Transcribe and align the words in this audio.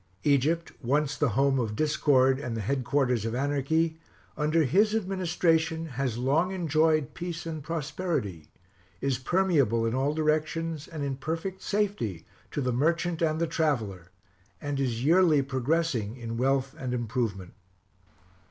Egypt, 0.23 0.71
once 0.81 1.15
the 1.15 1.29
home 1.37 1.59
of 1.59 1.75
discord 1.75 2.39
and 2.39 2.57
the 2.57 2.61
headquarters 2.61 3.23
of 3.23 3.35
anarchy, 3.35 3.99
under 4.35 4.63
his 4.63 4.95
administration 4.95 5.85
has 5.85 6.17
long 6.17 6.51
enjoyed 6.51 7.13
peace 7.13 7.45
and 7.45 7.61
prosperity; 7.61 8.49
is 8.99 9.19
permeable 9.19 9.85
in 9.85 9.93
all 9.93 10.15
directions, 10.15 10.87
and 10.87 11.03
in 11.03 11.17
perfect 11.17 11.61
safety 11.61 12.25
to 12.49 12.61
the 12.61 12.73
merchant 12.73 13.21
and 13.21 13.39
the 13.39 13.45
traveler, 13.45 14.09
and 14.59 14.79
is 14.79 15.05
yearly 15.05 15.43
progressing 15.43 16.17
in 16.17 16.35
wealth 16.35 16.73
and 16.79 16.95
improvement. 16.95 17.53